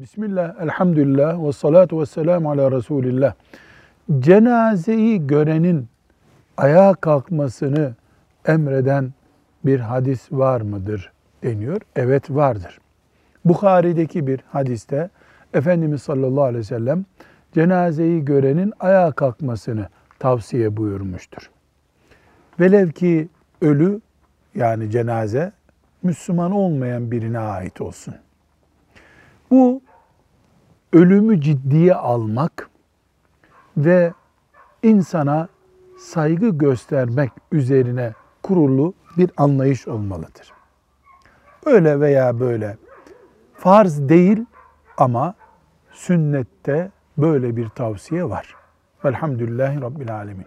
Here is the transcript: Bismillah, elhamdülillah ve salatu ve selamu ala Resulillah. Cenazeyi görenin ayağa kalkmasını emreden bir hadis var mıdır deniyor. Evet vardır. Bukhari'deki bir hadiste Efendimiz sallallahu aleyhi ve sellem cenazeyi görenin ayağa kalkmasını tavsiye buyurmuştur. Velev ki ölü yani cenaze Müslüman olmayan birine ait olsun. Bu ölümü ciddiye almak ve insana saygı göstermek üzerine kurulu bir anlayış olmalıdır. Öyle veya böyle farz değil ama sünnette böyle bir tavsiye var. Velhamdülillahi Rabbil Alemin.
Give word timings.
Bismillah, 0.00 0.62
elhamdülillah 0.62 1.46
ve 1.46 1.52
salatu 1.52 2.00
ve 2.00 2.06
selamu 2.06 2.50
ala 2.50 2.72
Resulillah. 2.72 3.34
Cenazeyi 4.18 5.26
görenin 5.26 5.88
ayağa 6.56 6.94
kalkmasını 6.94 7.94
emreden 8.46 9.12
bir 9.64 9.80
hadis 9.80 10.32
var 10.32 10.60
mıdır 10.60 11.12
deniyor. 11.42 11.80
Evet 11.96 12.30
vardır. 12.30 12.78
Bukhari'deki 13.44 14.26
bir 14.26 14.40
hadiste 14.48 15.10
Efendimiz 15.54 16.02
sallallahu 16.02 16.44
aleyhi 16.44 16.58
ve 16.58 16.64
sellem 16.64 17.04
cenazeyi 17.52 18.24
görenin 18.24 18.72
ayağa 18.80 19.12
kalkmasını 19.12 19.88
tavsiye 20.18 20.76
buyurmuştur. 20.76 21.50
Velev 22.60 22.90
ki 22.90 23.28
ölü 23.60 24.00
yani 24.54 24.90
cenaze 24.90 25.52
Müslüman 26.02 26.52
olmayan 26.52 27.10
birine 27.10 27.38
ait 27.38 27.80
olsun. 27.80 28.14
Bu 29.50 29.82
ölümü 30.92 31.40
ciddiye 31.40 31.94
almak 31.94 32.70
ve 33.76 34.12
insana 34.82 35.48
saygı 35.98 36.48
göstermek 36.48 37.30
üzerine 37.52 38.12
kurulu 38.42 38.94
bir 39.16 39.30
anlayış 39.36 39.88
olmalıdır. 39.88 40.52
Öyle 41.66 42.00
veya 42.00 42.40
böyle 42.40 42.76
farz 43.54 44.08
değil 44.08 44.46
ama 44.96 45.34
sünnette 45.92 46.90
böyle 47.18 47.56
bir 47.56 47.68
tavsiye 47.68 48.28
var. 48.28 48.54
Velhamdülillahi 49.04 49.80
Rabbil 49.80 50.14
Alemin. 50.14 50.46